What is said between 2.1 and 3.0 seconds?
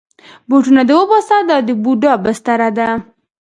بستره ده.